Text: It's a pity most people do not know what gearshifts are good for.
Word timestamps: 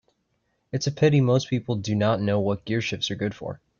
It's 0.71 0.87
a 0.87 0.91
pity 0.91 1.21
most 1.21 1.47
people 1.47 1.75
do 1.75 1.93
not 1.93 2.19
know 2.19 2.39
what 2.39 2.65
gearshifts 2.65 3.11
are 3.11 3.15
good 3.15 3.35
for. 3.35 3.61